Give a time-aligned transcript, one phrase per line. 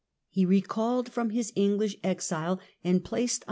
[0.31, 3.39] He recalled from his English exile and placed on Louis IV.